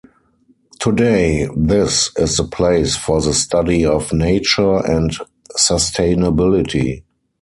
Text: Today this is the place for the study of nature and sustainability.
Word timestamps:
Today 0.79 1.47
this 1.55 2.09
is 2.17 2.35
the 2.37 2.43
place 2.45 2.95
for 2.95 3.21
the 3.21 3.35
study 3.35 3.85
of 3.85 4.11
nature 4.11 4.77
and 4.83 5.11
sustainability. 5.55 7.03